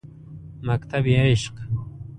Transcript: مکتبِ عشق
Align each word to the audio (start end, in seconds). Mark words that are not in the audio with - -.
مکتبِ 0.63 1.05
عشق 1.07 1.53